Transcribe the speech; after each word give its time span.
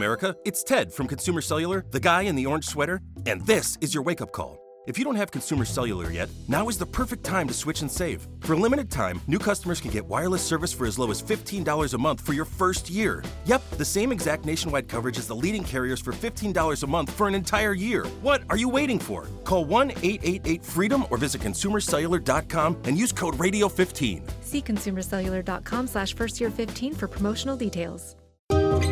America. 0.00 0.34
It's 0.46 0.64
Ted 0.64 0.94
from 0.94 1.06
Consumer 1.06 1.42
Cellular, 1.42 1.84
the 1.90 2.00
guy 2.00 2.22
in 2.22 2.34
the 2.34 2.46
orange 2.46 2.64
sweater, 2.64 3.02
and 3.26 3.46
this 3.46 3.76
is 3.82 3.92
your 3.92 4.02
wake 4.02 4.22
up 4.22 4.32
call. 4.32 4.58
If 4.86 4.96
you 4.96 5.04
don't 5.04 5.16
have 5.16 5.30
Consumer 5.30 5.66
Cellular 5.66 6.10
yet, 6.10 6.30
now 6.48 6.70
is 6.70 6.78
the 6.78 6.86
perfect 6.86 7.22
time 7.22 7.46
to 7.48 7.54
switch 7.54 7.82
and 7.82 7.90
save. 7.90 8.26
For 8.40 8.54
a 8.54 8.56
limited 8.56 8.90
time, 8.90 9.20
new 9.26 9.38
customers 9.38 9.78
can 9.78 9.90
get 9.90 10.06
wireless 10.06 10.42
service 10.42 10.72
for 10.72 10.86
as 10.86 10.98
low 10.98 11.10
as 11.10 11.22
$15 11.22 11.94
a 11.94 11.98
month 11.98 12.22
for 12.22 12.32
your 12.32 12.46
first 12.46 12.88
year. 12.88 13.22
Yep, 13.44 13.62
the 13.76 13.84
same 13.84 14.10
exact 14.10 14.46
nationwide 14.46 14.88
coverage 14.88 15.18
as 15.18 15.26
the 15.26 15.36
leading 15.36 15.64
carriers 15.64 16.00
for 16.00 16.12
$15 16.12 16.82
a 16.82 16.86
month 16.86 17.10
for 17.10 17.28
an 17.28 17.34
entire 17.34 17.74
year. 17.74 18.06
What 18.22 18.42
are 18.48 18.56
you 18.56 18.70
waiting 18.70 18.98
for? 18.98 19.28
Call 19.44 19.66
1 19.66 19.90
888 19.90 20.64
freedom 20.64 21.04
or 21.10 21.18
visit 21.18 21.42
consumercellular.com 21.42 22.78
and 22.84 22.96
use 22.96 23.12
code 23.12 23.34
radio15. 23.34 24.22
See 24.40 24.62
consumercellular.com 24.62 25.86
slash 25.88 26.14
first 26.14 26.40
year 26.40 26.50
15 26.50 26.94
for 26.94 27.06
promotional 27.06 27.56
details. 27.56 28.16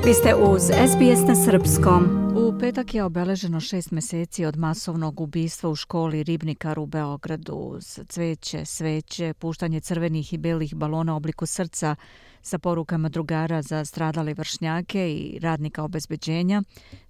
Vi 0.09 0.15
ste 0.15 0.35
uz 0.35 0.63
SBS 0.63 1.29
na 1.29 1.35
Srpskom. 1.35 2.33
U 2.37 2.59
petak 2.61 2.95
je 2.95 3.05
obeleženo 3.05 3.61
šest 3.61 3.91
meseci 3.91 4.45
od 4.45 4.57
masovnog 4.57 5.21
ubistva 5.21 5.71
u 5.71 5.75
školi 5.75 6.23
Ribnikar 6.23 6.79
u 6.79 6.87
Beogradu. 6.87 7.79
Cveće, 8.09 8.65
sveće, 8.65 9.35
puštanje 9.35 9.81
crvenih 9.81 10.33
i 10.33 10.39
belih 10.39 10.75
balona 10.75 11.15
u 11.15 11.17
obliku 11.17 11.47
srca 11.47 11.97
sa 12.43 12.59
porukama 12.59 13.09
drugara 13.09 13.63
za 13.63 13.85
stradale 13.85 14.35
vršnjake 14.35 15.13
i 15.13 15.39
radnika 15.43 15.83
obezbeđenja, 15.83 16.63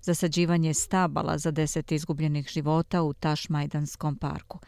zasađivanje 0.02 0.74
stabala 0.74 1.38
za 1.38 1.50
deset 1.50 1.92
izgubljenih 1.92 2.48
života 2.48 3.02
u 3.02 3.12
Tašmajdanskom 3.12 4.16
parku. 4.16 4.58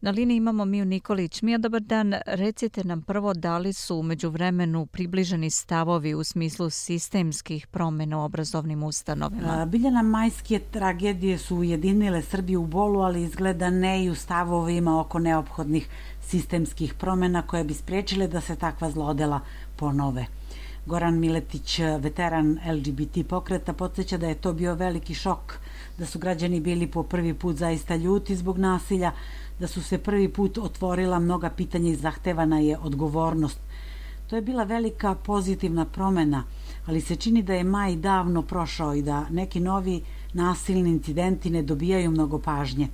Na 0.00 0.10
liniji 0.10 0.36
imamo 0.36 0.64
Miju 0.64 0.84
Nikolić. 0.84 1.42
Mija, 1.42 1.58
dobar 1.58 1.80
dan. 1.80 2.14
Recite 2.26 2.84
nam 2.84 3.02
prvo 3.02 3.34
da 3.34 3.58
li 3.58 3.72
su 3.72 3.96
umeđu 3.96 4.30
vremenu 4.30 4.86
približeni 4.86 5.50
stavovi 5.50 6.14
u 6.14 6.24
smislu 6.24 6.70
sistemskih 6.70 7.66
promjena 7.66 8.18
u 8.18 8.24
obrazovnim 8.24 8.82
ustanovima? 8.82 9.66
Biljana 9.66 10.02
majske 10.02 10.58
tragedije 10.58 11.38
su 11.38 11.56
ujedinile 11.56 12.22
Srbiju 12.22 12.62
u 12.62 12.66
bolu, 12.66 13.00
ali 13.00 13.22
izgleda 13.22 13.70
ne 13.70 14.04
i 14.04 14.10
u 14.10 14.14
stavovima 14.14 15.00
oko 15.00 15.18
neophodnih 15.18 15.88
sistemskih 16.22 16.94
promjena 16.94 17.42
koje 17.42 17.64
bi 17.64 17.74
spriječile 17.74 18.28
da 18.28 18.40
se 18.40 18.56
takva 18.56 18.90
zlodela 18.90 19.40
ponove. 19.76 20.26
Goran 20.86 21.18
Miletić, 21.18 21.80
veteran 22.00 22.58
LGBT 22.66 23.28
pokreta, 23.28 23.72
podsjeća 23.72 24.16
da 24.16 24.28
je 24.28 24.34
to 24.34 24.52
bio 24.52 24.74
veliki 24.74 25.14
šok, 25.14 25.58
da 25.98 26.06
su 26.06 26.18
građani 26.18 26.60
bili 26.60 26.86
po 26.86 27.02
prvi 27.02 27.34
put 27.34 27.56
zaista 27.56 27.96
ljuti 27.96 28.36
zbog 28.36 28.58
nasilja, 28.58 29.12
da 29.60 29.66
su 29.66 29.82
se 29.82 29.98
prvi 29.98 30.28
put 30.28 30.58
otvorila 30.58 31.18
mnoga 31.18 31.50
pitanja 31.50 31.90
i 31.90 31.96
zahtevana 31.96 32.58
je 32.58 32.78
odgovornost. 32.78 33.58
To 34.26 34.36
je 34.36 34.42
bila 34.42 34.64
velika 34.64 35.14
pozitivna 35.14 35.84
promena, 35.84 36.44
ali 36.86 37.00
se 37.00 37.16
čini 37.16 37.42
da 37.42 37.54
je 37.54 37.64
maj 37.64 37.96
davno 37.96 38.42
prošao 38.42 38.94
i 38.94 39.02
da 39.02 39.26
neki 39.30 39.60
novi 39.60 40.02
nasilni 40.32 40.90
incidenti 40.90 41.50
ne 41.50 41.62
dobijaju 41.62 42.10
mnogo 42.10 42.38
pažnje. 42.38 42.88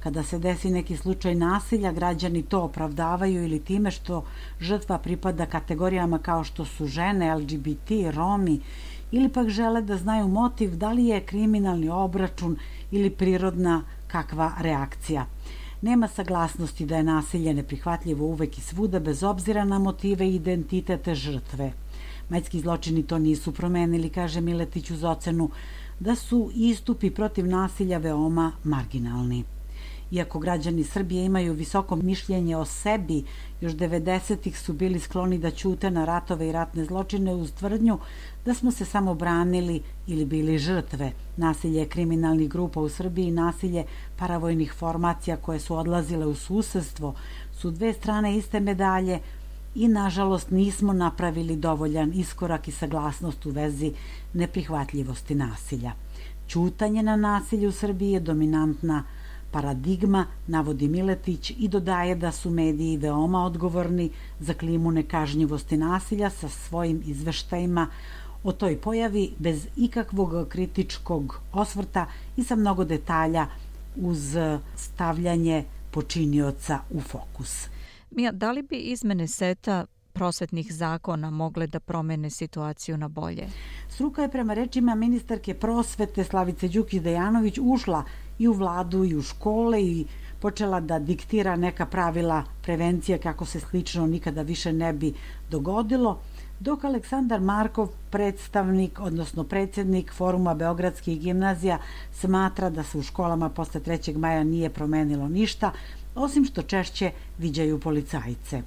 Kada 0.00 0.22
se 0.22 0.38
desi 0.38 0.70
neki 0.70 0.96
slučaj 0.96 1.34
nasilja, 1.34 1.92
građani 1.92 2.42
to 2.42 2.60
opravdavaju 2.62 3.44
ili 3.44 3.60
time 3.60 3.90
što 3.90 4.24
žrtva 4.60 4.98
pripada 4.98 5.46
kategorijama 5.46 6.18
kao 6.18 6.44
što 6.44 6.64
su 6.64 6.86
žene, 6.86 7.34
LGBT, 7.34 7.90
Romi, 8.14 8.60
ili 9.12 9.28
pak 9.28 9.48
žele 9.48 9.82
da 9.82 9.96
znaju 9.96 10.28
motiv 10.28 10.76
da 10.76 10.92
li 10.92 11.06
je 11.06 11.20
kriminalni 11.20 11.88
obračun 11.88 12.56
ili 12.90 13.10
prirodna 13.10 13.82
kakva 14.06 14.52
reakcija. 14.60 15.26
Nema 15.84 16.08
saglasnosti 16.08 16.86
da 16.86 16.96
je 16.96 17.02
nasilje 17.02 17.54
neprihvatljivo 17.54 18.26
uvek 18.26 18.58
i 18.58 18.60
svuda 18.60 19.00
bez 19.00 19.22
obzira 19.22 19.64
na 19.64 19.78
motive 19.78 20.28
i 20.28 20.34
identitete 20.34 21.14
žrtve. 21.14 21.72
Majski 22.28 22.60
zločini 22.60 23.02
to 23.02 23.18
nisu 23.18 23.52
promenili, 23.52 24.08
kaže 24.08 24.40
Miletić 24.40 24.90
uz 24.90 25.04
ocenu, 25.04 25.50
da 26.00 26.14
su 26.14 26.50
istupi 26.54 27.10
protiv 27.10 27.46
nasilja 27.46 27.98
veoma 27.98 28.52
marginalni. 28.64 29.44
Iako 30.10 30.38
građani 30.38 30.84
Srbije 30.84 31.24
imaju 31.24 31.52
visoko 31.52 31.96
mišljenje 31.96 32.56
o 32.56 32.64
sebi, 32.64 33.24
još 33.60 33.72
90-ih 33.72 34.58
su 34.58 34.72
bili 34.72 35.00
skloni 35.00 35.38
da 35.38 35.50
ćute 35.50 35.90
na 35.90 36.04
ratove 36.04 36.48
i 36.48 36.52
ratne 36.52 36.84
zločine 36.84 37.34
uz 37.34 37.52
tvrdnju 37.52 37.98
da 38.44 38.54
smo 38.54 38.70
se 38.70 38.84
samo 38.84 39.14
branili 39.14 39.82
ili 40.06 40.24
bili 40.24 40.58
žrtve. 40.58 41.12
Nasilje 41.36 41.88
kriminalnih 41.88 42.48
grupa 42.48 42.80
u 42.80 42.88
Srbiji 42.88 43.26
i 43.26 43.30
nasilje 43.30 43.84
paravojnih 44.16 44.72
formacija 44.72 45.36
koje 45.36 45.60
su 45.60 45.76
odlazile 45.76 46.26
u 46.26 46.34
susedstvo 46.34 47.14
su 47.52 47.70
dve 47.70 47.92
strane 47.92 48.36
iste 48.36 48.60
medalje 48.60 49.20
i 49.74 49.88
nažalost 49.88 50.50
nismo 50.50 50.92
napravili 50.92 51.56
dovoljan 51.56 52.12
iskorak 52.14 52.68
i 52.68 52.72
saglasnost 52.72 53.46
u 53.46 53.50
vezi 53.50 53.92
neprihvatljivosti 54.32 55.34
nasilja. 55.34 55.92
Ćutanje 56.48 57.02
na 57.02 57.16
nasilje 57.16 57.68
u 57.68 57.72
Srbiji 57.72 58.10
je 58.10 58.20
dominantna 58.20 59.04
paradigma, 59.54 60.26
navodi 60.46 60.88
Miletić 60.88 61.52
i 61.58 61.68
dodaje 61.68 62.14
da 62.14 62.32
su 62.32 62.50
mediji 62.50 62.96
veoma 62.96 63.44
odgovorni 63.46 64.10
za 64.40 64.54
klimu 64.54 64.90
nekažnjivosti 64.90 65.76
nasilja 65.76 66.30
sa 66.30 66.48
svojim 66.48 67.02
izveštajima 67.06 67.86
o 68.44 68.52
toj 68.52 68.80
pojavi 68.80 69.30
bez 69.38 69.66
ikakvog 69.76 70.48
kritičkog 70.48 71.40
osvrta 71.52 72.06
i 72.36 72.44
sa 72.44 72.56
mnogo 72.56 72.84
detalja 72.84 73.46
uz 73.96 74.36
stavljanje 74.76 75.64
počinioca 75.90 76.78
u 76.90 77.00
fokus. 77.00 77.68
Mija, 78.10 78.32
da 78.32 78.52
li 78.52 78.62
bi 78.62 78.76
izmene 78.76 79.28
seta 79.28 79.86
prosvetnih 80.12 80.72
zakona 80.72 81.30
mogle 81.30 81.66
da 81.66 81.80
promene 81.80 82.30
situaciju 82.30 82.96
na 82.96 83.08
bolje? 83.08 83.46
Struka 83.88 84.22
je 84.22 84.30
prema 84.30 84.54
rečima 84.54 84.94
ministarke 84.94 85.54
prosvete 85.54 86.24
Slavice 86.24 86.68
Đukić-Dejanović 86.68 87.58
ušla 87.62 88.04
i 88.38 88.48
u 88.48 88.52
vladu 88.52 89.04
i 89.04 89.16
u 89.16 89.22
škole 89.22 89.82
i 89.82 90.06
počela 90.40 90.80
da 90.80 90.98
diktira 90.98 91.56
neka 91.56 91.86
pravila 91.86 92.42
prevencije 92.62 93.18
kako 93.18 93.44
se 93.44 93.60
slično 93.60 94.06
nikada 94.06 94.42
više 94.42 94.72
ne 94.72 94.92
bi 94.92 95.14
dogodilo, 95.50 96.18
dok 96.60 96.84
Aleksandar 96.84 97.40
Markov, 97.40 97.88
predstavnik, 98.10 99.00
odnosno 99.00 99.44
predsjednik 99.44 100.12
Foruma 100.12 100.54
Beogradskih 100.54 101.20
gimnazija, 101.20 101.78
smatra 102.12 102.70
da 102.70 102.82
se 102.82 102.98
u 102.98 103.02
školama 103.02 103.48
posle 103.48 103.80
3. 103.80 104.16
maja 104.16 104.44
nije 104.44 104.70
promenilo 104.70 105.28
ništa, 105.28 105.72
osim 106.14 106.44
što 106.44 106.62
češće 106.62 107.10
viđaju 107.38 107.80
policajce 107.80 108.62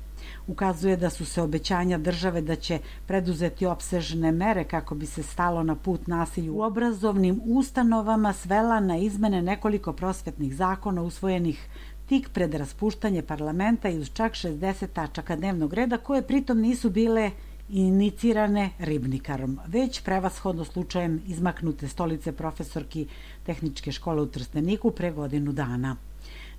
ukazuje 0.48 0.98
da 0.98 1.10
su 1.10 1.26
se 1.26 1.42
obećanja 1.42 1.98
države 1.98 2.42
da 2.42 2.56
će 2.56 2.80
preduzeti 3.06 3.66
opsežne 3.66 4.32
mere 4.32 4.64
kako 4.64 4.96
bi 4.96 5.06
se 5.06 5.24
stalo 5.24 5.64
na 5.64 5.76
put 5.76 6.08
nasilju 6.08 6.56
u 6.56 6.62
obrazovnim 6.62 7.42
ustanovama 7.46 8.34
svela 8.34 8.80
na 8.80 8.98
izmene 8.98 9.42
nekoliko 9.42 9.94
prosvetnih 9.94 10.56
zakona 10.56 11.02
usvojenih 11.02 11.68
tik 12.08 12.30
pred 12.30 12.54
raspuštanje 12.54 13.22
parlamenta 13.22 13.90
i 13.90 14.00
uz 14.00 14.10
čak 14.14 14.34
60 14.34 14.88
tačaka 14.94 15.36
dnevnog 15.36 15.74
reda 15.74 15.98
koje 15.98 16.28
pritom 16.28 16.60
nisu 16.62 16.90
bile 16.90 17.32
inicirane 17.70 18.70
ribnikarom, 18.80 19.60
već 19.68 20.02
prevashodno 20.02 20.66
slučajem 20.66 21.22
izmaknute 21.28 21.88
stolice 21.88 22.32
profesorki 22.32 23.08
Tehničke 23.44 23.92
škole 23.92 24.22
u 24.22 24.26
Trsteniku 24.26 24.92
pre 24.92 25.12
godinu 25.12 25.52
dana. 25.52 25.96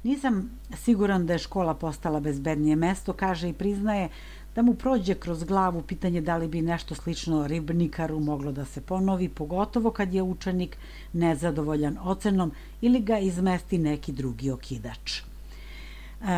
Nisam 0.03 0.51
siguran 0.75 1.27
da 1.27 1.33
je 1.33 1.39
škola 1.39 1.75
postala 1.75 2.21
bezbednije 2.21 2.77
mesto, 2.77 3.13
kaže 3.13 3.49
i 3.49 3.53
priznaje 3.53 4.09
da 4.55 4.63
mu 4.63 4.75
prođe 4.75 5.15
kroz 5.15 5.45
glavu 5.45 5.83
pitanje 5.83 6.21
da 6.21 6.37
li 6.37 6.49
bi 6.49 6.63
nešto 6.63 6.95
slično 6.95 7.47
ribnikaru 7.47 8.21
moglo 8.21 8.53
da 8.53 8.65
se 8.65 8.81
ponovi, 8.81 9.29
pogotovo 9.29 9.91
kad 9.91 10.15
je 10.15 10.23
učenik 10.23 10.77
nezadovoljan 11.13 11.99
ocenom 12.03 12.53
ili 12.81 13.01
ga 13.01 13.19
izmesti 13.19 13.79
neki 13.79 14.13
drugi 14.13 14.51
okidač. 14.51 15.21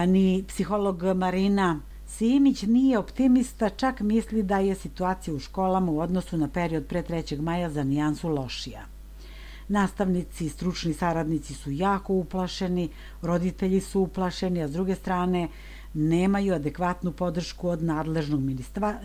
Ni 0.06 0.44
psiholog 0.48 1.02
Marina 1.02 1.80
Simić 2.06 2.62
nije 2.62 2.98
optimista, 2.98 3.68
čak 3.68 4.00
misli 4.00 4.42
da 4.42 4.58
je 4.58 4.74
situacija 4.74 5.34
u 5.34 5.38
školama 5.38 5.92
u 5.92 6.00
odnosu 6.00 6.36
na 6.36 6.48
period 6.48 6.86
pre 6.86 7.02
3. 7.02 7.40
maja 7.40 7.70
za 7.70 7.84
nijansu 7.84 8.28
lošija. 8.28 8.99
Nastavnici 9.70 10.46
i 10.46 10.48
stručni 10.48 10.94
saradnici 10.94 11.54
su 11.54 11.70
jako 11.70 12.14
uplašeni, 12.14 12.88
roditelji 13.22 13.80
su 13.80 14.00
uplašeni, 14.00 14.62
a 14.62 14.68
s 14.68 14.72
druge 14.72 14.94
strane 14.94 15.48
nemaju 15.94 16.54
adekvatnu 16.54 17.12
podršku 17.12 17.68
od 17.68 17.82
nadležnog 17.82 18.40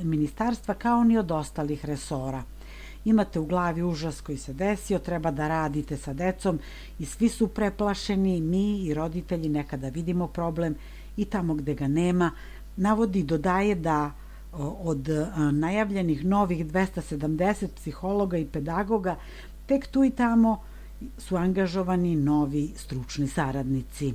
ministarstva 0.03 0.73
kao 0.73 1.03
ni 1.03 1.17
od 1.17 1.31
ostalih 1.31 1.85
resora. 1.85 2.44
Imate 3.06 3.39
u 3.39 3.45
glavi 3.45 3.83
užas 3.83 4.21
koji 4.21 4.38
se 4.38 4.53
desio, 4.53 5.00
treba 5.00 5.31
da 5.31 5.47
radite 5.47 5.97
sa 5.97 6.13
decom 6.13 6.59
i 7.00 7.06
svi 7.06 7.29
su 7.29 7.47
preplašeni, 7.47 8.41
mi 8.41 8.79
i 8.85 8.94
roditelji 8.94 9.50
nekada 9.50 9.89
vidimo 9.89 10.27
problem 10.27 10.75
i 11.18 11.25
tamo 11.25 11.53
gde 11.53 11.73
ga 11.73 11.88
nema, 11.88 12.31
navodi 12.77 13.23
dodaje 13.23 13.75
da 13.75 14.11
od 14.83 15.09
najavljenih 15.51 16.25
novih 16.25 16.65
270 16.65 17.68
psihologa 17.75 18.38
i 18.38 18.45
pedagoga 18.45 19.15
tek 19.65 19.88
tu 19.88 20.03
i 20.03 20.09
tamo 20.09 20.62
su 21.17 21.35
angažovani 21.35 22.15
novi 22.15 22.71
stručni 22.75 23.27
saradnici. 23.27 24.13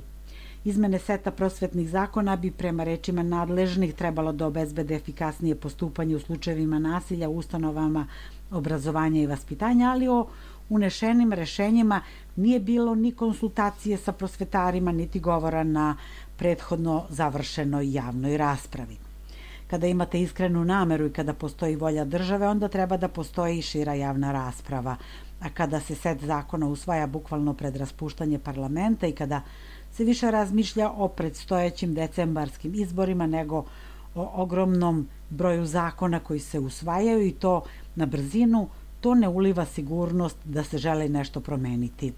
Izmene 0.63 0.99
seta 0.99 1.31
prosvetnih 1.31 1.89
zakona 1.89 2.35
bi 2.35 2.51
prema 2.51 2.83
rečima 2.83 3.23
nadležnih 3.23 3.93
trebalo 3.93 4.31
da 4.31 4.47
obezbede 4.47 4.95
efikasnije 4.95 5.55
postupanje 5.55 6.15
u 6.15 6.19
slučajevima 6.19 6.79
nasilja 6.79 7.29
u 7.29 7.37
ustanovama 7.37 8.07
obrazovanja 8.51 9.21
i 9.21 9.27
vaspitanja, 9.27 9.89
ali 9.89 10.07
o 10.07 10.27
unešenim 10.69 11.33
rešenjima 11.33 12.01
nije 12.35 12.59
bilo 12.59 12.95
ni 12.95 13.11
konsultacije 13.11 13.97
sa 13.97 14.11
prosvetarima, 14.11 14.91
niti 14.91 15.19
govora 15.19 15.63
na 15.63 15.95
prethodno 16.37 17.05
završenoj 17.09 17.93
javnoj 17.93 18.37
raspravi. 18.37 18.97
Kada 19.67 19.87
imate 19.87 20.21
iskrenu 20.21 20.65
nameru 20.65 21.05
i 21.05 21.13
kada 21.13 21.33
postoji 21.33 21.75
volja 21.75 22.05
države, 22.05 22.47
onda 22.47 22.67
treba 22.67 22.97
da 22.97 23.07
postoji 23.07 23.57
i 23.57 23.61
šira 23.61 23.93
javna 23.93 24.31
rasprava. 24.31 24.95
A 25.41 25.49
kada 25.49 25.79
se 25.79 25.95
set 25.95 26.23
zakona 26.23 26.67
usvaja 26.67 27.07
bukvalno 27.07 27.53
pred 27.53 27.75
raspuštanje 27.75 28.39
parlamenta 28.39 29.07
i 29.07 29.11
kada 29.11 29.41
se 29.91 30.03
više 30.03 30.31
razmišlja 30.31 30.89
o 30.89 31.07
predstojećim 31.07 31.93
decembarskim 31.93 32.73
izborima 32.75 33.27
nego 33.27 33.65
o 34.15 34.31
ogromnom 34.33 35.07
broju 35.29 35.65
zakona 35.65 36.19
koji 36.19 36.39
se 36.39 36.59
usvajaju 36.59 37.25
i 37.25 37.31
to 37.31 37.63
na 37.95 38.05
brzinu, 38.05 38.69
to 38.99 39.15
ne 39.15 39.27
uliva 39.27 39.65
sigurnost 39.65 40.37
da 40.43 40.63
se 40.63 40.77
žele 40.77 41.09
nešto 41.09 41.39
promeniti. 41.39 42.13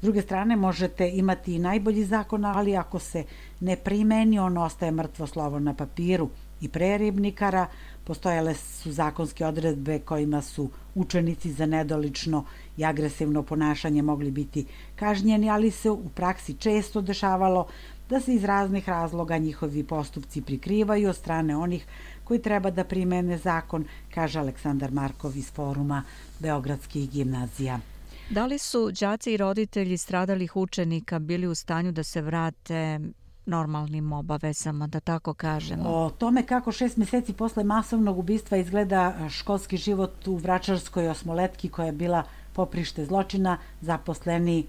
S 0.00 0.02
druge 0.02 0.22
strane, 0.22 0.56
možete 0.56 1.10
imati 1.10 1.54
i 1.54 1.58
najbolji 1.58 2.04
zakon, 2.04 2.44
ali 2.44 2.76
ako 2.76 2.98
se 2.98 3.24
ne 3.60 3.76
primeni, 3.76 4.38
on 4.38 4.58
ostaje 4.58 4.92
mrtvo 4.92 5.26
slovo 5.26 5.58
na 5.58 5.74
papiru 5.74 6.28
i 6.60 6.68
pre 6.68 6.98
ribnikara, 6.98 7.66
postojale 8.04 8.54
su 8.54 8.92
zakonske 8.92 9.46
odredbe 9.46 9.98
kojima 9.98 10.42
su 10.42 10.70
učenici 10.94 11.52
za 11.52 11.66
nedolično 11.66 12.44
i 12.76 12.84
agresivno 12.84 13.42
ponašanje 13.42 14.02
mogli 14.02 14.30
biti 14.30 14.66
kažnjeni, 14.96 15.50
ali 15.50 15.70
se 15.70 15.90
u 15.90 16.08
praksi 16.08 16.54
često 16.54 17.00
dešavalo 17.00 17.66
da 18.08 18.20
se 18.20 18.34
iz 18.34 18.44
raznih 18.44 18.88
razloga 18.88 19.38
njihovi 19.38 19.84
postupci 19.84 20.42
prikrivaju 20.42 21.08
od 21.08 21.16
strane 21.16 21.56
onih 21.56 21.86
koji 22.24 22.42
treba 22.42 22.70
da 22.70 22.84
primene 22.84 23.38
zakon, 23.38 23.84
kaže 24.14 24.38
Aleksandar 24.38 24.90
Markov 24.92 25.36
iz 25.36 25.50
foruma 25.52 26.02
Beogradskih 26.38 27.10
gimnazija. 27.10 27.80
Da 28.30 28.46
li 28.46 28.58
su 28.58 28.90
đaci 29.00 29.32
i 29.32 29.36
roditelji 29.36 29.98
stradalih 29.98 30.56
učenika 30.56 31.18
bili 31.18 31.46
u 31.46 31.54
stanju 31.54 31.92
da 31.92 32.02
se 32.02 32.22
vrate 32.22 33.00
normalnim 33.46 34.12
obavezama, 34.12 34.86
da 34.86 35.00
tako 35.00 35.34
kažemo. 35.34 35.88
O 35.88 36.10
tome 36.10 36.46
kako 36.46 36.72
šest 36.72 36.96
meseci 36.96 37.32
posle 37.32 37.64
masovnog 37.64 38.18
ubistva 38.18 38.56
izgleda 38.56 39.28
školski 39.28 39.76
život 39.76 40.28
u 40.28 40.36
Vračarskoj 40.36 41.08
osmoletki 41.08 41.68
koja 41.68 41.86
je 41.86 41.92
bila 41.92 42.22
poprište 42.52 43.04
zločina, 43.04 43.58
zaposleni 43.80 44.66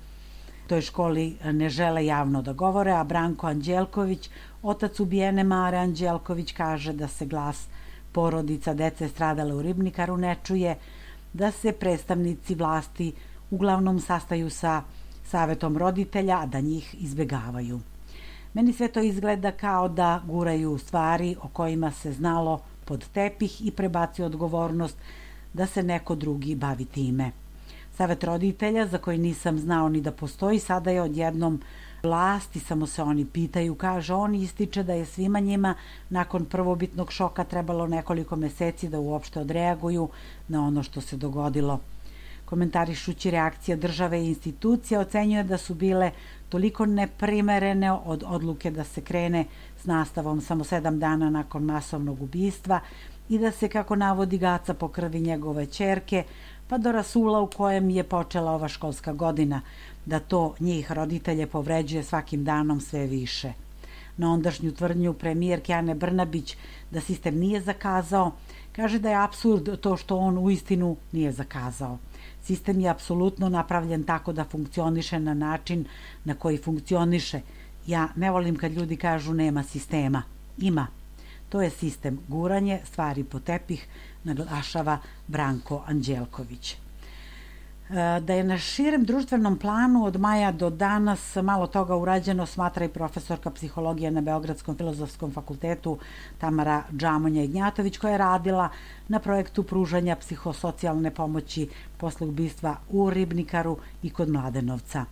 toj 0.68 0.81
školi 0.81 1.38
ne 1.44 1.69
žele 1.69 2.06
javno 2.06 2.41
da 2.41 2.53
govore, 2.53 2.91
a 2.91 3.03
Branko 3.03 3.47
Anđelković, 3.47 4.29
otac 4.63 5.00
ubijene 5.00 5.44
Mare 5.44 5.77
Anđelković, 5.77 6.51
kaže 6.51 6.94
da 6.94 7.07
se 7.07 7.25
glas 7.25 7.67
porodica 8.12 8.74
dece 8.74 9.09
stradale 9.09 9.53
u 9.53 9.62
Ribnikaru 9.62 10.17
ne 10.17 10.35
čuje, 10.44 10.77
da 11.33 11.51
se 11.51 11.71
predstavnici 11.71 12.56
vlasti 12.56 13.13
uglavnom 13.51 14.00
sastaju 14.00 14.50
sa 14.50 14.83
savetom 15.27 15.77
roditelja, 15.77 16.39
a 16.39 16.45
da 16.45 16.59
njih 16.59 16.95
izbegavaju. 17.00 17.79
Meni 18.53 18.74
sve 18.74 18.88
to 18.88 19.00
izgleda 19.00 19.51
kao 19.51 19.89
da 19.89 20.21
guraju 20.27 20.77
stvari 20.77 21.36
o 21.42 21.48
kojima 21.48 21.92
se 21.92 22.12
znalo 22.12 22.59
pod 22.86 23.06
tepih 23.13 23.68
i 23.68 23.71
prebaci 23.71 24.24
odgovornost 24.24 24.98
da 25.53 25.65
se 25.65 25.83
neko 25.83 26.15
drugi 26.15 26.56
bavi 26.56 26.86
time. 26.86 27.31
Savet 27.98 28.24
roditelja, 28.24 28.88
za 28.88 28.98
koji 28.98 29.18
nisam 29.18 29.59
znao 29.59 29.89
ni 29.89 30.01
da 30.01 30.12
postoji, 30.12 30.59
sada 30.59 30.92
je 30.92 31.01
odjednom 31.01 31.62
vlasti, 32.03 32.59
samo 32.59 32.88
se 32.88 33.03
oni 33.03 33.25
pitaju, 33.25 33.75
kaže, 33.75 34.13
on 34.13 34.36
ističe 34.36 34.83
da 34.83 34.94
je 34.94 35.06
svima 35.06 35.39
njima 35.39 35.75
nakon 36.09 36.45
prvobitnog 36.45 37.12
šoka 37.12 37.44
trebalo 37.44 37.88
nekoliko 37.88 38.36
meseci 38.36 38.89
da 38.89 39.00
uopšte 39.00 39.39
odreaguju 39.39 40.09
na 40.48 40.68
ono 40.68 40.83
što 40.83 41.01
se 41.01 41.18
dogodilo. 41.18 41.80
Komentarišući 42.51 43.31
reakcija 43.31 43.77
države 43.77 44.19
i 44.21 44.27
institucija, 44.27 45.00
ocenjuje 45.00 45.44
da 45.44 45.57
su 45.57 45.74
bile 45.74 46.12
toliko 46.50 46.86
neprimerene 46.86 47.92
od 47.92 48.24
odluke 48.27 48.71
da 48.71 48.83
se 48.83 49.01
krene 49.01 49.45
s 49.81 49.86
nastavom 49.86 50.42
samo 50.42 50.63
sedam 50.63 51.00
dana 51.00 51.30
nakon 51.30 51.63
masovnog 51.63 52.21
ubistva 52.21 52.80
i 53.30 53.39
da 53.39 53.51
se, 53.51 53.69
kako 53.69 53.95
navodi 53.95 54.38
Gaca, 54.38 54.74
po 54.74 54.88
krvi 54.88 55.19
njegove 55.19 55.65
čerke, 55.65 56.24
pa 56.68 56.77
do 56.77 56.92
rasula 56.92 57.39
u 57.39 57.48
kojem 57.48 57.89
je 57.89 58.03
počela 58.03 58.51
ova 58.51 58.68
školska 58.68 59.13
godina, 59.13 59.62
da 60.06 60.19
to 60.19 60.56
njih 60.59 60.92
roditelje 60.92 61.48
povređuje 61.48 62.03
svakim 62.03 62.44
danom 62.44 62.81
sve 62.81 63.07
više. 63.07 63.53
Na 64.18 64.33
ondašnju 64.33 64.71
tvrdnju 64.71 65.13
premijerke 65.13 65.74
Ane 65.74 65.95
Brnabić 65.95 66.57
da 66.92 67.01
sistem 67.01 67.39
nije 67.39 67.62
zakazao, 67.62 68.31
kaže 68.75 69.00
da 69.00 69.09
je 69.09 69.24
absurd 69.24 69.80
to 69.81 69.98
što 69.98 70.18
on 70.18 70.38
u 70.38 70.50
istinu 70.50 70.95
nije 71.12 71.31
zakazao. 71.31 71.98
Sistem 72.44 72.79
je 72.79 72.89
apsolutno 72.89 73.50
napravljen 73.50 74.03
tako 74.03 74.33
da 74.33 74.44
funkcioniše 74.44 75.19
na 75.19 75.33
način 75.33 75.85
na 76.25 76.35
koji 76.35 76.57
funkcioniše. 76.57 77.41
Ja 77.88 78.07
ne 78.15 78.31
volim 78.31 78.56
kad 78.56 78.71
ljudi 78.71 78.97
kažu 78.97 79.33
nema 79.33 79.63
sistema. 79.63 80.23
Ima. 80.57 80.88
To 81.50 81.62
je 81.62 81.69
sistem 81.69 82.19
guranje 82.27 82.79
stvari 82.85 83.23
po 83.23 83.39
tepih, 83.39 83.88
naglašava 84.23 85.00
Branko 85.27 85.83
Anđelković. 85.88 86.80
E, 87.91 88.19
da 88.19 88.33
je 88.33 88.43
na 88.43 88.57
širem 88.57 89.03
društvenom 89.03 89.57
planu 89.57 90.05
od 90.05 90.19
maja 90.19 90.51
do 90.51 90.69
danas 90.69 91.35
malo 91.35 91.67
toga 91.67 91.95
urađeno, 91.95 92.45
smatra 92.45 92.85
i 92.85 92.89
profesorka 92.89 93.51
psihologije 93.51 94.11
na 94.11 94.21
Beogradskom 94.21 94.77
filozofskom 94.77 95.31
fakultetu 95.33 95.97
Tamara 96.38 96.83
Džamonja 96.97 97.43
Ignjatović, 97.43 97.97
koja 97.97 98.11
je 98.11 98.17
radila 98.17 98.69
na 99.07 99.19
projektu 99.19 99.63
pružanja 99.63 100.15
psihosocijalne 100.15 101.11
pomoći 101.11 101.69
posle 101.97 102.27
ubistva 102.27 102.75
u 102.89 103.09
Ribnikaru 103.09 103.77
i 104.03 104.09
kod 104.09 104.29
Mladenovca. 104.29 105.05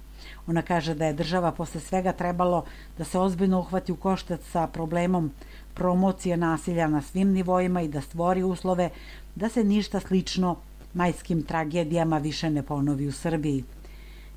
Ona 0.48 0.62
kaže 0.62 0.96
da 0.96 1.06
je 1.06 1.14
država 1.14 1.52
posle 1.52 1.81
svega 1.81 2.12
trebalo 2.12 2.64
da 2.98 3.04
se 3.04 3.20
ozbiljno 3.20 3.60
uhvati 3.60 3.92
u 3.92 3.96
koštac 3.96 4.42
sa 4.52 4.68
problemom 4.68 5.31
promocije 5.74 6.38
nasilja 6.38 6.88
na 6.88 7.02
svim 7.02 7.31
nivoima 7.31 7.81
i 7.81 7.88
da 7.88 8.02
stvori 8.02 8.44
uslove 8.44 8.90
da 9.36 9.50
se 9.50 9.64
ništa 9.64 10.00
slično 10.00 10.56
majskim 10.94 11.44
tragedijama 11.44 12.18
više 12.18 12.50
ne 12.50 12.64
ponovi 12.64 13.08
u 13.08 13.12
Srbiji. 13.12 13.64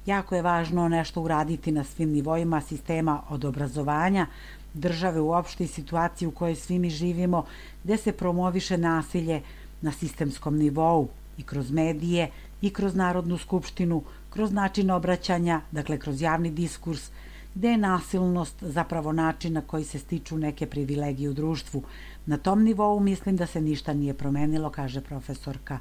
Jako 0.07 0.35
je 0.35 0.43
važno 0.43 0.89
nešto 0.89 1.23
uraditi 1.23 1.73
na 1.73 1.85
svim 1.85 2.11
nivoima 2.11 2.61
sistema 2.61 3.23
od 3.29 3.45
obrazovanja, 3.45 4.27
države 4.75 5.21
uopšte 5.21 5.65
i 5.65 5.69
situaciji 5.69 6.29
u 6.29 6.31
kojoj 6.31 6.55
svi 6.55 6.79
mi 6.79 6.91
živimo, 6.91 7.45
gde 7.85 7.97
se 7.97 8.13
promoviše 8.13 8.79
nasilje 8.79 9.43
na 9.81 9.93
sistemskom 9.93 10.57
nivou 10.57 11.09
i 11.39 11.43
kroz 11.43 11.71
medije 11.71 12.31
i 12.63 12.71
kroz 12.71 12.95
Narodnu 12.95 13.39
skupštinu, 13.39 14.03
kroz 14.31 14.53
način 14.53 14.91
obraćanja, 14.91 15.61
dakle 15.73 15.99
kroz 15.99 16.23
javni 16.23 16.51
diskurs, 16.51 17.11
gde 17.55 17.69
je 17.69 17.79
nasilnost 17.79 18.57
zapravo 18.61 19.13
način 19.13 19.53
na 19.53 19.61
koji 19.61 19.85
se 19.85 19.99
stiču 19.99 20.39
neke 20.39 20.67
privilegije 20.67 21.31
u 21.31 21.35
društvu. 21.35 21.83
Na 22.27 22.37
tom 22.37 22.63
nivou 22.63 23.01
mislim 23.01 23.37
da 23.37 23.47
se 23.47 23.61
ništa 23.61 23.95
nije 23.95 24.15
promenilo, 24.15 24.71
kaže 24.71 25.01
profesorka 25.01 25.79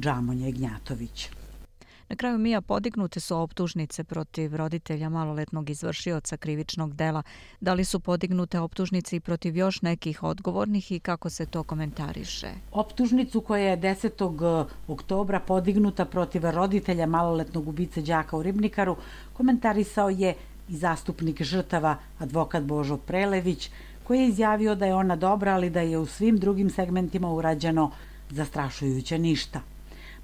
Džamonja 0.00 0.48
Ignjatović. 0.48 1.30
Na 2.08 2.16
kraju 2.16 2.38
Mija 2.38 2.60
podignute 2.60 3.20
su 3.20 3.36
optužnice 3.36 4.04
protiv 4.04 4.56
roditelja 4.56 5.08
maloletnog 5.08 5.70
izvršioca 5.70 6.36
krivičnog 6.36 6.94
dela. 6.94 7.22
Da 7.60 7.74
li 7.74 7.84
su 7.84 8.00
podignute 8.00 8.60
optužnice 8.60 9.16
i 9.16 9.20
protiv 9.20 9.56
još 9.56 9.82
nekih 9.82 10.22
odgovornih 10.22 10.92
i 10.92 11.00
kako 11.00 11.30
se 11.30 11.46
to 11.46 11.62
komentariše? 11.62 12.48
Optužnicu 12.72 13.40
koja 13.40 13.68
je 13.68 13.78
10. 13.78 14.66
oktobra 14.88 15.40
podignuta 15.40 16.04
protiv 16.04 16.50
roditelja 16.50 17.06
maloletnog 17.06 17.68
ubice 17.68 18.02
đaka 18.02 18.36
u 18.36 18.42
Ribnikaru 18.42 18.96
komentarisao 19.32 20.10
je 20.10 20.34
i 20.68 20.76
zastupnik 20.76 21.42
žrtava 21.42 21.96
advokat 22.18 22.62
Božo 22.62 22.96
Prelević 22.96 23.70
koji 24.04 24.20
je 24.20 24.28
izjavio 24.28 24.74
da 24.74 24.86
je 24.86 24.94
ona 24.94 25.16
dobra 25.16 25.54
ali 25.54 25.70
da 25.70 25.80
je 25.80 25.98
u 25.98 26.06
svim 26.06 26.36
drugim 26.38 26.70
segmentima 26.70 27.32
urađeno 27.32 27.90
zastrašujuće 28.30 29.18
ništa. 29.18 29.73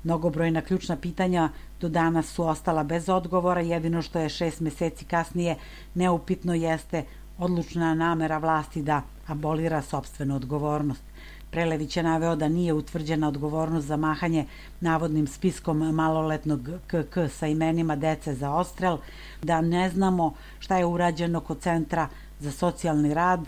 Mnogobrojna 0.05 0.61
ključna 0.61 0.97
pitanja 0.97 1.49
do 1.81 1.89
danas 1.89 2.27
su 2.27 2.47
ostala 2.47 2.85
bez 2.85 3.09
odgovora, 3.09 3.61
jedino 3.61 4.03
što 4.03 4.19
je 4.19 4.29
šest 4.29 4.61
meseci 4.61 5.05
kasnije 5.05 5.57
neupitno 5.95 6.55
jeste 6.55 7.05
odlučna 7.39 7.95
namera 7.95 8.39
vlasti 8.39 8.83
da 8.83 9.03
abolira 9.27 9.83
sobstvenu 9.83 10.37
odgovornost. 10.37 11.03
Prelević 11.51 11.97
je 11.97 12.03
naveo 12.03 12.37
da 12.37 12.49
nije 12.49 12.73
utvrđena 12.73 13.29
odgovornost 13.29 13.87
za 13.87 13.97
mahanje 13.97 14.47
navodnim 14.81 15.27
spiskom 15.27 15.79
maloletnog 15.79 16.69
KK 16.87 17.19
sa 17.31 17.47
imenima 17.47 17.97
dece 17.97 18.35
za 18.35 18.51
ostrel, 18.51 18.99
da 19.43 19.61
ne 19.61 19.91
znamo 19.91 20.35
šta 20.59 20.77
je 20.77 20.87
urađeno 20.87 21.41
kod 21.41 21.61
Centra 21.61 22.09
za 22.41 22.53
socijalni 22.53 23.15
rad, 23.15 23.41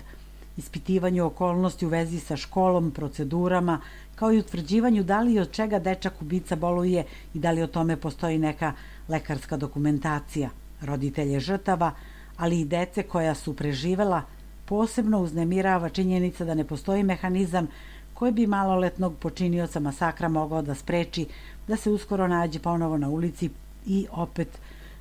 ispitivanju 0.56 1.26
okolnosti 1.26 1.86
u 1.86 1.88
vezi 1.88 2.20
sa 2.20 2.36
školom, 2.36 2.90
procedurama, 2.90 3.80
kao 4.22 4.32
i 4.32 4.38
utvrđivanju 4.38 5.02
da 5.02 5.20
li 5.20 5.38
od 5.38 5.50
čega 5.50 5.78
dečak 5.78 6.20
ubica 6.22 6.56
boluje 6.56 7.04
i 7.34 7.38
da 7.38 7.50
li 7.50 7.62
o 7.62 7.66
tome 7.66 7.96
postoji 7.96 8.38
neka 8.38 8.72
lekarska 9.08 9.56
dokumentacija. 9.56 10.50
Roditelje 10.80 11.40
žrtava, 11.40 11.90
ali 12.36 12.60
i 12.60 12.64
dece 12.64 13.02
koja 13.02 13.34
su 13.34 13.56
preživela, 13.56 14.22
posebno 14.64 15.18
uznemirava 15.20 15.88
činjenica 15.88 16.44
da 16.44 16.54
ne 16.54 16.64
postoji 16.64 17.02
mehanizam 17.02 17.66
koji 18.14 18.32
bi 18.32 18.46
maloletnog 18.46 19.16
počinioca 19.18 19.80
masakra 19.80 20.28
mogao 20.28 20.62
da 20.62 20.74
spreči 20.74 21.26
da 21.68 21.76
se 21.76 21.90
uskoro 21.90 22.28
nađe 22.28 22.58
ponovo 22.58 22.98
na 22.98 23.08
ulici 23.08 23.50
i 23.86 24.06
opet 24.10 24.48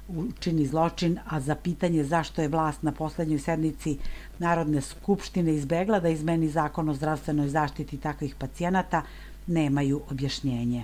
učini 0.08 0.66
zločin, 0.68 1.20
a 1.30 1.40
za 1.40 1.56
pitanje 1.56 2.04
zašto 2.04 2.42
je 2.42 2.48
vlast 2.48 2.84
na 2.84 2.92
poslednjoj 2.92 3.40
sednici 3.40 3.98
Narodne 4.40 4.82
skupštine 4.82 5.54
izbegla 5.54 6.00
da 6.00 6.10
izmeni 6.10 6.50
zakon 6.50 6.90
o 6.90 6.94
zdravstvenoj 6.94 7.50
zaštiti 7.50 7.98
takvih 7.98 8.36
pacijenata, 8.36 9.04
nemaju 9.48 10.02
objašnjenje. 10.10 10.84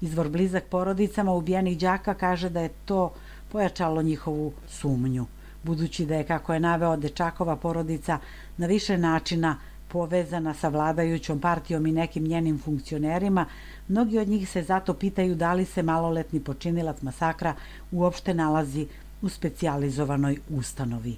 Izvor 0.00 0.28
blizak 0.28 0.64
porodicama 0.64 1.32
ubijenih 1.32 1.78
đaka 1.78 2.14
kaže 2.14 2.50
da 2.50 2.60
je 2.60 2.70
to 2.84 3.12
pojačalo 3.52 4.02
njihovu 4.02 4.52
sumnju, 4.68 5.26
budući 5.62 6.06
da 6.06 6.14
je, 6.14 6.24
kako 6.24 6.54
je 6.54 6.60
naveo 6.60 6.96
dečakova 6.96 7.56
porodica, 7.56 8.18
na 8.56 8.66
više 8.66 8.98
načina 8.98 9.56
povezana 9.94 10.54
sa 10.54 10.68
vladajućom 10.68 11.40
partijom 11.40 11.86
i 11.86 11.92
nekim 11.92 12.24
njenim 12.24 12.58
funkcionerima, 12.58 13.44
mnogi 13.88 14.18
od 14.18 14.28
njih 14.28 14.48
se 14.50 14.62
zato 14.62 14.94
pitaju 14.94 15.34
da 15.34 15.52
li 15.54 15.64
se 15.64 15.82
maloletni 15.82 16.40
počinilac 16.40 17.02
masakra 17.02 17.54
uopšte 17.92 18.34
nalazi 18.34 18.86
u 19.22 19.28
specijalizovanoj 19.28 20.38
ustanovi. 20.50 21.16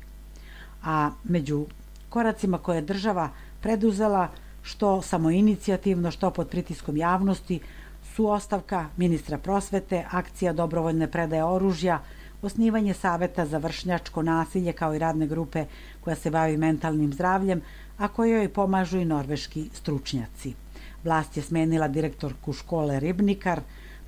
A 0.85 1.11
među 1.25 1.65
koracima 2.09 2.59
koje 2.59 2.77
je 2.77 2.91
država 2.91 3.31
preduzela, 3.61 4.29
što 4.63 5.03
samoinicijativno, 5.03 6.11
što 6.11 6.31
pod 6.31 6.49
pritiskom 6.49 6.97
javnosti, 6.97 7.61
su 8.15 8.29
ostavka 8.29 8.87
ministra 8.97 9.39
prosvete, 9.39 10.05
akcija 10.11 10.53
dobrovoljne 10.53 11.09
predaje 11.11 11.45
oružja, 11.45 12.01
osnivanje 12.43 12.95
saveta 12.95 13.47
za 13.47 13.59
vršnjačko 13.59 14.23
nasilje 14.23 14.73
kao 14.73 14.95
i 14.95 14.99
radne 14.99 15.27
grupe 15.27 15.65
koja 16.01 16.17
se 16.17 16.31
bavi 16.31 16.57
mentalnim 16.57 17.13
zdravljem, 17.13 17.63
a 17.99 18.09
kojoj 18.09 18.49
pomažu 18.49 18.99
i 18.99 19.05
norveški 19.05 19.69
stručnjaci. 19.75 20.55
Vlast 21.05 21.37
je 21.37 21.43
smenila 21.43 21.89
direktorku 21.89 22.53
škole 22.53 23.01
Ribnikar, 23.01 23.61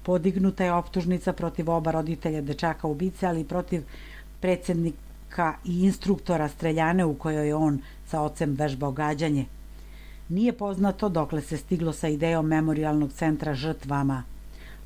podignuta 0.02 0.64
je 0.64 0.72
optužnica 0.72 1.32
protiv 1.32 1.70
oba 1.70 1.90
roditelja 1.90 2.40
dečaka 2.40 2.88
ubice, 2.88 3.26
ali 3.26 3.44
protiv 3.44 3.84
predsednika 4.40 5.54
i 5.64 5.84
instruktora 5.84 6.48
streljane 6.48 7.04
u 7.04 7.14
kojoj 7.14 7.46
je 7.46 7.54
on 7.54 7.80
sa 8.06 8.22
ocem 8.22 8.54
vežbao 8.58 8.92
gađanje. 8.92 9.46
Nije 10.28 10.52
poznato 10.52 11.08
dokle 11.08 11.40
se 11.40 11.56
stiglo 11.56 11.92
sa 11.92 12.08
idejom 12.08 12.46
memorialnog 12.46 13.12
centra 13.12 13.54
žrtvama. 13.54 14.22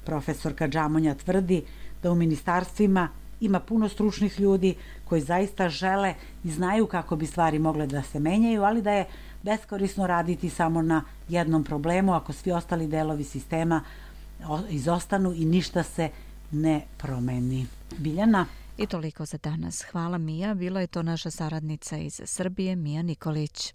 Profesorka 0.04 0.68
Džamonja 0.68 1.14
tvrdi 1.14 1.62
da 2.02 2.12
u 2.12 2.14
ministarstvima 2.14 3.08
ima 3.42 3.60
puno 3.60 3.88
stručnih 3.88 4.40
ljudi 4.40 4.74
koji 5.04 5.20
zaista 5.20 5.68
žele 5.68 6.14
i 6.44 6.50
znaju 6.50 6.86
kako 6.86 7.16
bi 7.16 7.26
stvari 7.26 7.58
mogle 7.58 7.86
da 7.86 8.02
se 8.02 8.20
menjaju, 8.20 8.62
ali 8.62 8.82
da 8.82 8.92
je 8.92 9.06
beskorisno 9.42 10.06
raditi 10.06 10.50
samo 10.50 10.82
na 10.82 11.04
jednom 11.28 11.64
problemu 11.64 12.14
ako 12.14 12.32
svi 12.32 12.52
ostali 12.52 12.86
delovi 12.86 13.24
sistema 13.24 13.82
izostanu 14.68 15.32
i 15.32 15.44
ništa 15.44 15.82
se 15.82 16.10
ne 16.50 16.86
promeni. 16.98 17.66
Biljana? 17.98 18.46
I 18.78 18.86
toliko 18.86 19.24
za 19.24 19.38
danas. 19.42 19.82
Hvala 19.82 20.18
Mija. 20.18 20.54
Bila 20.54 20.80
je 20.80 20.86
to 20.86 21.02
naša 21.02 21.30
saradnica 21.30 21.96
iz 21.96 22.20
Srbije, 22.24 22.76
Mija 22.76 23.02
Nikolić. 23.02 23.74